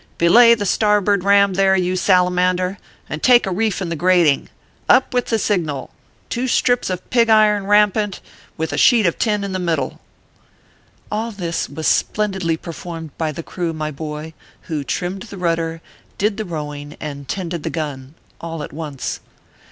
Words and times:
Belay 0.17 0.55
the 0.55 0.65
starboard 0.65 1.23
ram 1.23 1.53
there, 1.53 1.75
you 1.75 1.95
salamander, 1.95 2.79
and 3.07 3.21
take 3.21 3.45
a 3.45 3.51
reef 3.51 3.83
in 3.83 3.89
the 3.89 3.95
grating. 3.95 4.49
Up 4.89 5.13
with 5.13 5.27
the 5.27 5.37
signal 5.37 5.91
two 6.27 6.47
strips 6.47 6.89
of 6.89 7.07
pig 7.11 7.29
iron 7.29 7.67
rampant, 7.67 8.19
with 8.57 8.73
a 8.73 8.79
sheet 8.79 9.05
of 9.05 9.19
tin 9.19 9.43
in 9.43 9.51
the 9.51 9.59
middle/ 9.59 9.99
All 11.11 11.29
this 11.29 11.69
was 11.69 11.85
splendidly 11.85 12.57
performed 12.57 13.15
by 13.19 13.31
the 13.31 13.43
crew, 13.43 13.73
my 13.73 13.91
boy, 13.91 14.33
who 14.63 14.83
trimmed 14.83 15.21
the 15.29 15.37
rudder, 15.37 15.81
did 16.17 16.37
the 16.37 16.45
rowing, 16.45 16.97
and 16.99 17.27
tended 17.27 17.61
the 17.61 17.69
gun 17.69 18.15
all 18.41 18.63
at 18.63 18.73
once. 18.73 19.19